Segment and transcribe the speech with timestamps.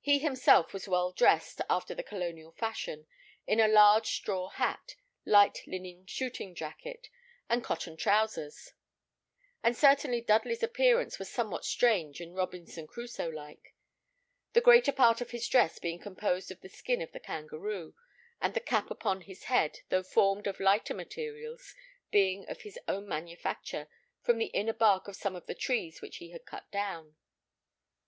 [0.00, 3.08] He himself was well dressed after the colonial fashion,
[3.44, 4.94] in a large straw hat,
[5.26, 7.08] light linen shooting jacket,
[7.48, 8.72] and cotton trousers;
[9.60, 13.74] and certainly Dudley's appearance was somewhat strange and Robinson Crusoe like;
[14.52, 17.96] the greater part of his dress being composed of the skin of the kangaroo,
[18.40, 21.74] and the cap upon his head, though formed of lighter materials,
[22.12, 23.88] being of his own manufacture
[24.22, 27.16] from the inner bark of some of the trees which he had cut down.